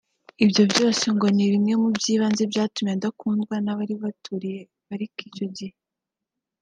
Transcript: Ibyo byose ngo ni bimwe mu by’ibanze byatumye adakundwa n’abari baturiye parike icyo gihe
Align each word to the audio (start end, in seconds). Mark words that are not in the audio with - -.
Ibyo 0.43 0.63
byose 0.71 1.05
ngo 1.15 1.27
ni 1.35 1.45
bimwe 1.51 1.73
mu 1.81 1.89
by’ibanze 1.97 2.43
byatumye 2.51 2.91
adakundwa 2.97 3.55
n’abari 3.61 3.95
baturiye 4.03 4.59
parike 4.85 5.21
icyo 5.29 5.45
gihe 5.55 5.75